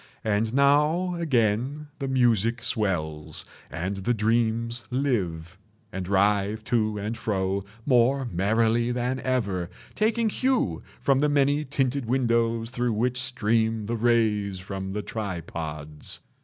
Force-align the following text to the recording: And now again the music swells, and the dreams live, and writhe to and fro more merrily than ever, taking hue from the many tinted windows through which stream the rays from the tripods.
And 0.23 0.55
now 0.55 1.13
again 1.13 1.89
the 1.99 2.07
music 2.07 2.63
swells, 2.63 3.45
and 3.69 3.97
the 3.97 4.15
dreams 4.15 4.87
live, 4.89 5.59
and 5.91 6.07
writhe 6.07 6.63
to 6.63 6.97
and 6.97 7.15
fro 7.15 7.63
more 7.85 8.25
merrily 8.25 8.91
than 8.91 9.19
ever, 9.19 9.69
taking 9.93 10.29
hue 10.29 10.81
from 11.01 11.19
the 11.19 11.29
many 11.29 11.63
tinted 11.63 12.05
windows 12.05 12.71
through 12.71 12.93
which 12.93 13.19
stream 13.21 13.85
the 13.85 13.95
rays 13.95 14.57
from 14.57 14.93
the 14.93 15.03
tripods. 15.03 16.19